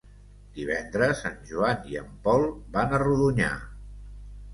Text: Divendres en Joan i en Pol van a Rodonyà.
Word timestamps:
Divendres 0.59 1.19
en 1.29 1.35
Joan 1.49 1.85
i 1.91 1.99
en 2.01 2.07
Pol 2.23 2.47
van 2.79 2.97
a 2.99 3.01
Rodonyà. 3.05 3.51